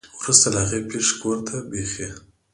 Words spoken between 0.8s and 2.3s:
پېښې کور ته بېخي